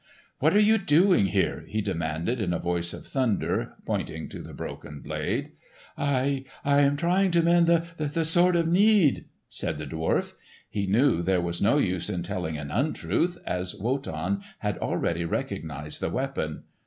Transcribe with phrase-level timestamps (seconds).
[0.39, 4.51] "What are you doing here?" he demanded in a voice of thunder, pointing to the
[4.51, 5.51] broken blade.
[5.95, 10.33] "I—I am trying to mend the—the Sword of Need," said the dwarf.
[10.67, 16.01] He knew there was no use in telling an untruth, as Wotan had already recognised
[16.01, 16.63] the weapon.